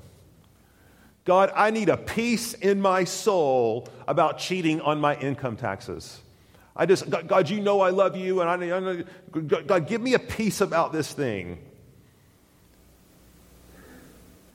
[1.25, 6.21] God, I need a peace in my soul about cheating on my income taxes.
[6.79, 9.03] I just, God, God, you know I love you, and I, I
[9.41, 11.59] God, give me a peace about this thing.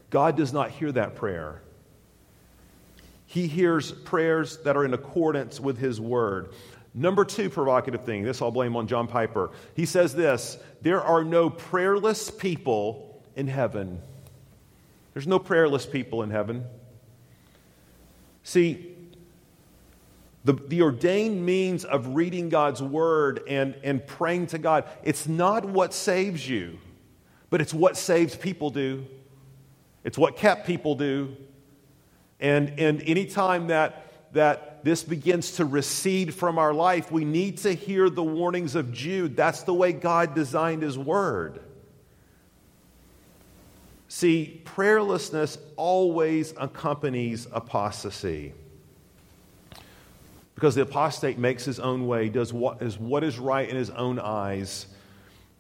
[0.09, 1.61] God does not hear that prayer.
[3.27, 6.49] He hears prayers that are in accordance with His word.
[6.95, 9.51] Number two provocative thing, this I'll blame on John Piper.
[9.75, 14.01] He says this there are no prayerless people in heaven.
[15.13, 16.65] There's no prayerless people in heaven.
[18.45, 18.94] See,
[20.45, 25.65] the, the ordained means of reading God's word and, and praying to God, it's not
[25.65, 26.79] what saves you,
[27.49, 29.07] but it's what saves people do.
[30.05, 31.35] It's what kept people do.
[32.41, 37.73] And, and anytime that, that this begins to recede from our life, we need to
[37.73, 39.35] hear the warnings of Jude.
[39.35, 41.61] That's the way God designed His Word.
[44.09, 48.53] See, prayerlessness always accompanies apostasy.
[50.55, 53.91] Because the apostate makes his own way, does what is, what is right in his
[53.91, 54.87] own eyes,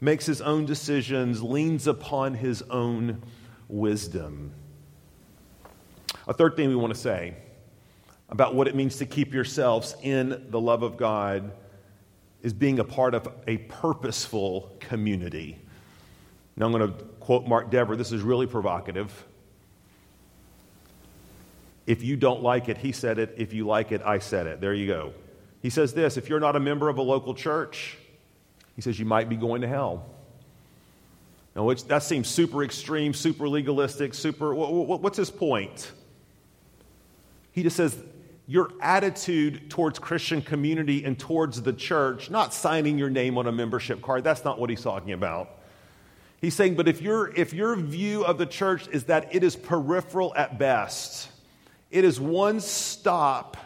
[0.01, 3.22] makes his own decisions, leans upon his own
[3.68, 4.53] wisdom.
[6.28, 7.34] A third thing we want to say
[8.28, 11.53] about what it means to keep yourselves in the love of God
[12.42, 15.59] is being a part of a purposeful community.
[16.57, 17.97] Now, I'm going to quote Mark Dever.
[17.97, 19.26] This is really provocative.
[21.87, 23.35] If you don't like it, he said it.
[23.37, 24.61] If you like it, I said it.
[24.61, 25.12] There you go.
[25.62, 27.97] He says this if you're not a member of a local church,
[28.76, 30.07] he says you might be going to hell.
[31.55, 34.55] Now, which, that seems super extreme, super legalistic, super.
[34.55, 35.93] What's his point?
[37.53, 37.97] He just says
[38.47, 43.53] your attitude towards Christian community and towards the church, not signing your name on a
[43.53, 45.51] membership card, that's not what he's talking about.
[46.41, 50.35] He's saying, but if, if your view of the church is that it is peripheral
[50.35, 51.28] at best,
[51.95, 53.57] it is one stop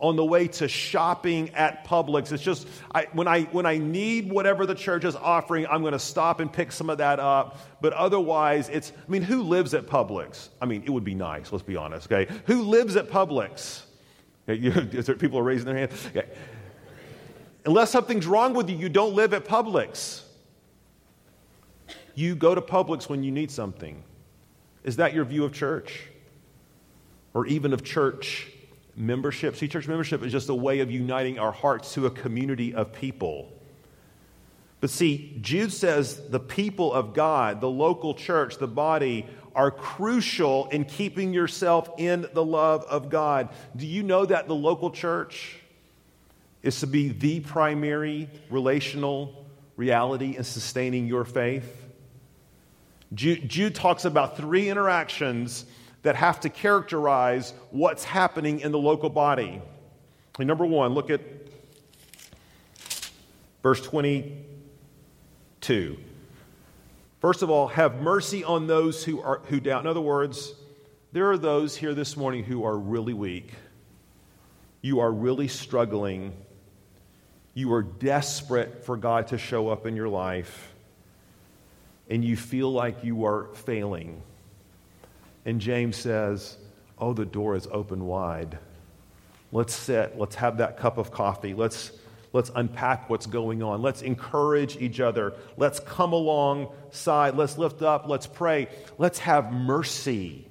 [0.00, 2.32] on the way to shopping at Publix.
[2.32, 5.92] It's just I, when, I, when I need whatever the church is offering, I'm going
[5.92, 7.60] to stop and pick some of that up.
[7.80, 10.48] But otherwise, it's, I mean, who lives at Publix?
[10.60, 12.34] I mean, it would be nice, let's be honest, okay?
[12.46, 13.82] Who lives at Publix?
[14.48, 15.92] Is there people are raising their hand?
[16.08, 16.26] Okay.
[17.64, 20.22] Unless something's wrong with you, you don't live at Publix.
[22.16, 24.02] You go to Publix when you need something.
[24.82, 26.08] Is that your view of church?
[27.34, 28.48] Or even of church
[28.94, 29.56] membership.
[29.56, 32.92] See, church membership is just a way of uniting our hearts to a community of
[32.92, 33.52] people.
[34.80, 40.66] But see, Jude says the people of God, the local church, the body, are crucial
[40.68, 43.50] in keeping yourself in the love of God.
[43.76, 45.56] Do you know that the local church
[46.62, 51.78] is to be the primary relational reality in sustaining your faith?
[53.14, 55.66] Jude, talks about three interactions
[56.02, 59.62] that have to characterize what's happening in the local body.
[60.38, 61.20] And number one, look at
[63.62, 65.98] verse 22.
[67.20, 69.82] First of all, have mercy on those who, are, who doubt.
[69.82, 70.54] In other words,
[71.12, 73.52] there are those here this morning who are really weak.
[74.80, 76.32] You are really struggling.
[77.54, 80.72] You are desperate for God to show up in your life.
[82.10, 84.20] And you feel like you are failing.
[85.44, 86.56] And James says,
[86.98, 88.58] Oh, the door is open wide.
[89.50, 90.16] Let's sit.
[90.16, 91.52] Let's have that cup of coffee.
[91.52, 91.92] Let's,
[92.32, 93.82] let's unpack what's going on.
[93.82, 95.34] Let's encourage each other.
[95.56, 97.34] Let's come alongside.
[97.34, 98.08] Let's lift up.
[98.08, 98.68] Let's pray.
[98.98, 100.46] Let's have mercy.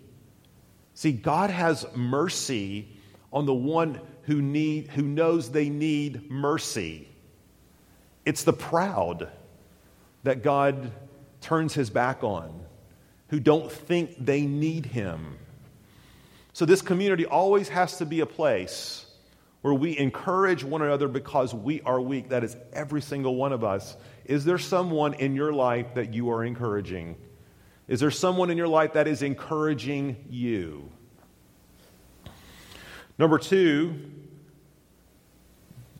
[0.93, 2.89] See, God has mercy
[3.31, 7.07] on the one who, need, who knows they need mercy.
[8.25, 9.29] It's the proud
[10.23, 10.91] that God
[11.39, 12.61] turns his back on
[13.31, 15.37] who don't think they need him.
[16.53, 19.05] So, this community always has to be a place
[19.61, 22.29] where we encourage one another because we are weak.
[22.29, 23.95] That is every single one of us.
[24.25, 27.15] Is there someone in your life that you are encouraging?
[27.87, 30.91] Is there someone in your life that is encouraging you?
[33.17, 33.95] Number two,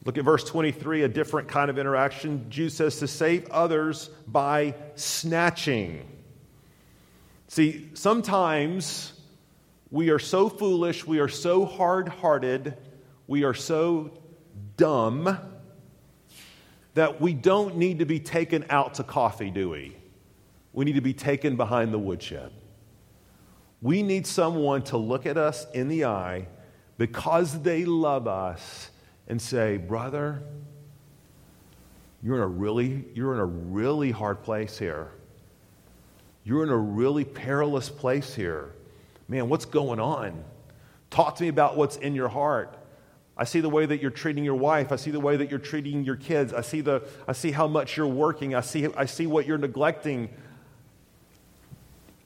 [0.04, 2.48] look at verse 23, a different kind of interaction.
[2.50, 6.06] Jude says to save others by snatching.
[7.52, 9.12] See, sometimes
[9.90, 12.78] we are so foolish, we are so hard hearted,
[13.28, 14.18] we are so
[14.78, 15.38] dumb
[16.94, 19.98] that we don't need to be taken out to coffee, do we?
[20.72, 22.54] We need to be taken behind the woodshed.
[23.82, 26.48] We need someone to look at us in the eye
[26.98, 28.92] because they love us
[29.28, 30.42] and say, Brother,
[32.24, 35.12] you're in a really, you're in a really hard place here.
[36.44, 38.74] You're in a really perilous place here.
[39.28, 40.44] Man, what's going on?
[41.10, 42.78] Talk to me about what's in your heart.
[43.38, 44.92] I see the way that you're treating your wife.
[44.92, 46.54] I see the way that you're treating your kids.
[46.54, 48.56] I see, the, I see how much you're working.
[48.56, 50.30] I see, I see what you're neglecting.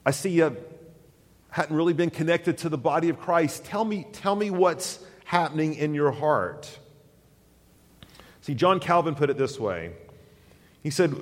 [0.05, 0.57] I see you
[1.49, 3.65] hadn't really been connected to the body of Christ.
[3.65, 6.79] Tell me, tell me what's happening in your heart.
[8.41, 9.93] See, John Calvin put it this way.
[10.83, 11.15] He said,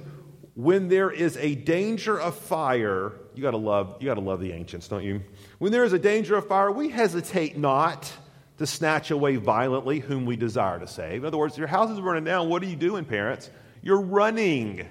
[0.56, 4.88] when there is a danger of fire, you gotta love, you gotta love the ancients,
[4.88, 5.22] don't you?
[5.58, 8.12] When there is a danger of fire, we hesitate not
[8.60, 11.24] to snatch away violently whom we desire to save.
[11.24, 12.50] In other words, your house is burning down.
[12.50, 13.50] What are you doing, parents?
[13.82, 14.88] You're running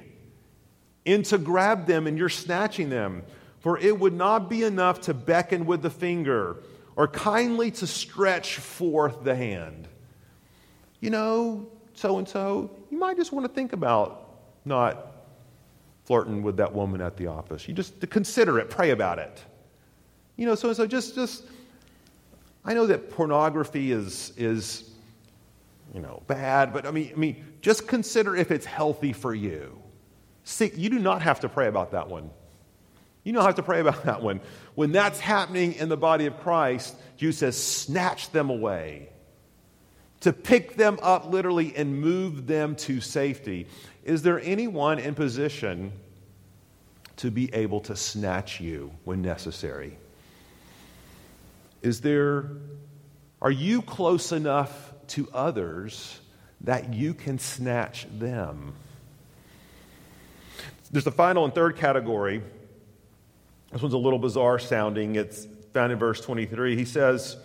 [1.05, 3.23] in to grab them and you're snatching them.
[3.61, 6.57] For it would not be enough to beckon with the finger
[6.97, 9.87] or kindly to stretch forth the hand.
[10.99, 14.29] You know, so and so, you might just want to think about
[14.65, 15.13] not
[16.13, 17.67] flirting with that woman at the office.
[17.67, 19.43] You just consider it, pray about it.
[20.37, 21.47] You know, so and so just just
[22.67, 24.91] I know that pornography is is
[25.95, 29.81] you know bad, but I mean I mean just consider if it's healthy for you.
[30.45, 32.29] See, you do not have to pray about that one.
[33.25, 34.43] You don't have to pray about that one.
[34.75, 39.09] When that's happening in the body of Christ, Jesus says, snatch them away.
[40.21, 43.67] To pick them up literally and move them to safety.
[44.05, 45.93] Is there anyone in position
[47.23, 49.97] to be able to snatch you when necessary?
[51.81, 52.51] Is there,
[53.41, 56.20] are you close enough to others
[56.62, 58.75] that you can snatch them?
[60.91, 62.43] There's the final and third category.
[63.70, 65.14] This one's a little bizarre sounding.
[65.14, 66.75] It's found in verse 23.
[66.75, 67.37] He says,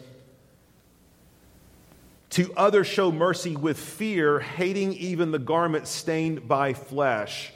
[2.31, 7.51] To others show mercy with fear, hating even the garment stained by flesh.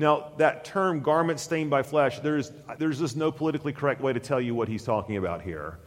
[0.00, 4.20] Now, that term, garment stained by flesh, there's, there's just no politically correct way to
[4.20, 5.78] tell you what he's talking about here.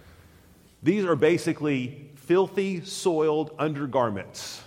[0.83, 4.61] These are basically filthy, soiled undergarments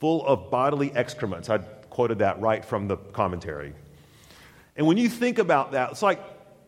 [0.00, 1.50] full of bodily excrements.
[1.50, 3.74] I quoted that right from the commentary.
[4.76, 6.20] And when you think about that, it's like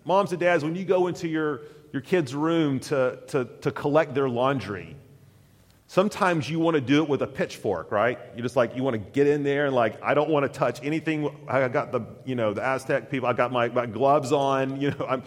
[0.05, 4.15] moms and dads, when you go into your, your kid's room to, to, to collect
[4.15, 4.97] their laundry,
[5.87, 8.19] sometimes you want to do it with a pitchfork, right?
[8.35, 10.59] You just like, you want to get in there and like, I don't want to
[10.59, 11.35] touch anything.
[11.49, 14.91] I got the, you know, the Aztec people, I got my, my gloves on, you
[14.91, 15.23] know, I'm,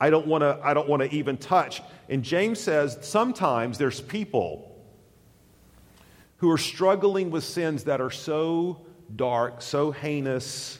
[0.00, 1.82] I don't want to, I don't want to even touch.
[2.08, 4.72] And James says sometimes there's people
[6.38, 8.82] who are struggling with sins that are so
[9.14, 10.78] dark, so heinous,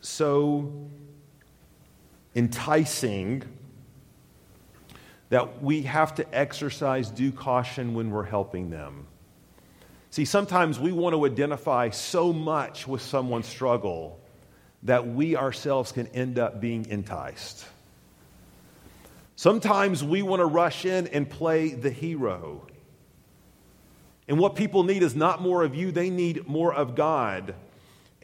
[0.00, 0.72] so
[2.36, 3.42] enticing
[5.28, 9.06] that we have to exercise due caution when we're helping them.
[10.10, 14.20] See, sometimes we want to identify so much with someone's struggle
[14.84, 17.66] that we ourselves can end up being enticed.
[19.34, 22.66] Sometimes we want to rush in and play the hero.
[24.28, 27.54] And what people need is not more of you, they need more of God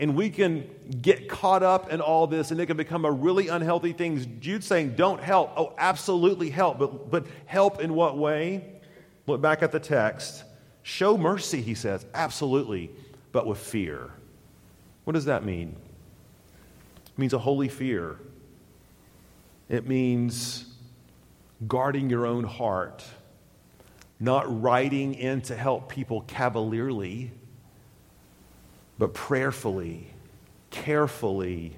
[0.03, 0.68] and we can
[1.00, 4.38] get caught up in all this and it can become a really unhealthy thing.
[4.40, 5.53] Jude's saying, don't help.
[5.57, 6.80] Oh, absolutely help.
[6.80, 8.80] But, but help in what way?
[9.28, 10.42] Look back at the text.
[10.82, 12.05] Show mercy, he says.
[12.14, 12.90] Absolutely,
[13.30, 14.11] but with fear.
[15.05, 15.76] What does that mean?
[17.07, 18.18] It means a holy fear.
[19.68, 20.64] It means
[21.68, 23.05] guarding your own heart,
[24.18, 27.30] not riding in to help people cavalierly
[29.03, 30.07] but prayerfully,
[30.70, 31.76] carefully,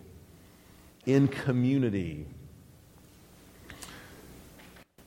[1.07, 2.27] in community.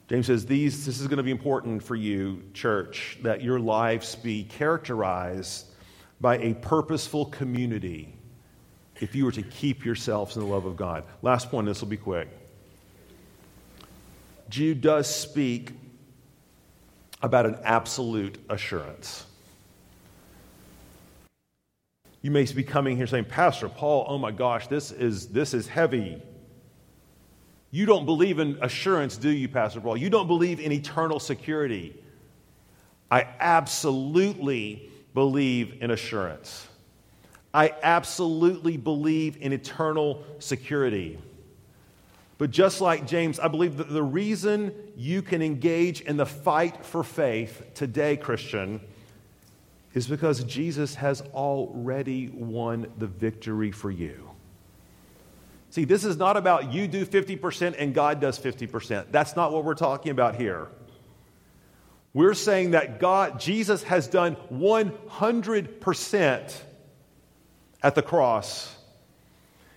[0.10, 4.16] James says, These, This is going to be important for you, church, that your lives
[4.16, 5.68] be characterized
[6.20, 8.16] by a purposeful community
[9.00, 11.04] if you were to keep yourselves in the love of God.
[11.22, 12.30] Last point, this will be quick.
[14.50, 15.70] Jude does speak
[17.22, 19.27] about an absolute assurance.
[22.28, 25.66] You may be coming here saying, Pastor Paul, oh my gosh, this is, this is
[25.66, 26.22] heavy.
[27.72, 29.96] You don't believe in assurance, do you, Pastor Paul?
[29.96, 31.98] You don't believe in eternal security.
[33.10, 36.68] I absolutely believe in assurance.
[37.54, 41.20] I absolutely believe in eternal security.
[42.38, 46.86] But just like James, I believe that the reason you can engage in the fight
[46.86, 48.82] for faith today, Christian,
[49.94, 54.30] is because Jesus has already won the victory for you.
[55.70, 59.08] See, this is not about you do 50% and God does 50%.
[59.12, 60.68] That's not what we're talking about here.
[62.14, 66.62] We're saying that God, Jesus has done 100%
[67.84, 68.76] at the cross.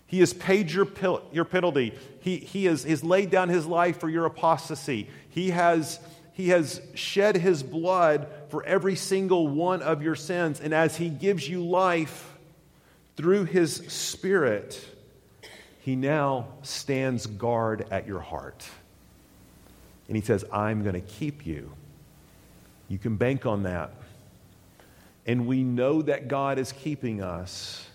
[0.07, 0.89] He has paid your,
[1.33, 1.95] your penalty.
[2.21, 5.09] He, he has, has laid down his life for your apostasy.
[5.29, 6.01] He has
[6.41, 10.59] he has shed his blood for every single one of your sins.
[10.59, 12.34] And as he gives you life
[13.14, 14.82] through his spirit,
[15.80, 18.66] he now stands guard at your heart.
[20.09, 21.72] And he says, I'm going to keep you.
[22.88, 23.93] You can bank on that.
[25.26, 27.86] And we know that God is keeping us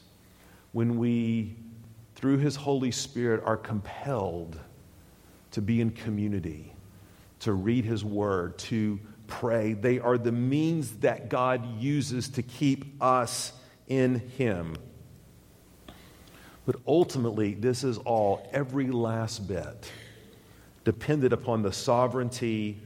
[0.72, 1.56] when we,
[2.14, 4.60] through his Holy Spirit, are compelled
[5.50, 6.75] to be in community
[7.42, 9.74] to read His Word, to pray.
[9.74, 13.54] They are the means that God uses to keep us
[13.88, 14.76] in Him.
[16.66, 19.92] But ultimately, this is all, every last bit,
[20.84, 22.82] dependent upon the sovereignty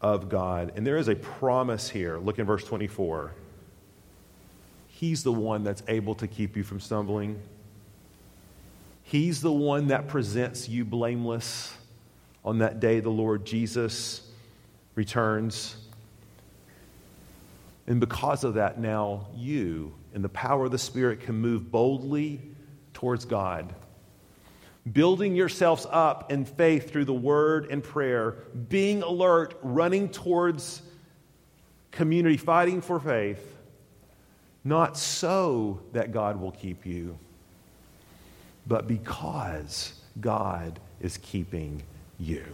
[0.00, 0.72] of God.
[0.74, 2.18] And there is a promise here.
[2.18, 3.32] Look in verse 24.
[4.88, 7.40] He's the one that's able to keep you from stumbling.
[9.04, 11.74] He's the one that presents you blameless
[12.44, 14.28] on that day the Lord Jesus
[14.94, 15.76] returns.
[17.86, 22.40] And because of that, now you, in the power of the Spirit, can move boldly
[22.94, 23.74] towards God.
[24.92, 28.36] Building yourselves up in faith through the word and prayer,
[28.68, 30.82] being alert, running towards
[31.92, 33.56] community, fighting for faith,
[34.64, 37.18] not so that God will keep you,
[38.66, 41.82] but because God is keeping
[42.22, 42.44] you.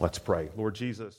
[0.00, 0.48] Let's pray.
[0.56, 1.18] Lord Jesus.